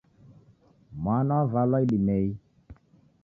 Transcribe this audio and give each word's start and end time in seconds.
Mwana 1.01 1.31
wavalwa 1.39 1.77
idimei. 1.85 2.31